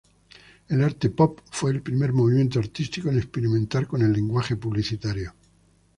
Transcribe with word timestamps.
El 0.67 0.83
arte 0.83 1.11
pop 1.11 1.41
fue 1.51 1.69
el 1.69 1.83
primer 1.83 2.11
movimiento 2.11 2.57
artístico 2.57 3.09
en 3.09 3.17
experimentar 3.19 3.85
con 3.85 4.01
el 4.01 4.11
lenguaje 4.11 4.55
publicitario. 4.55 5.31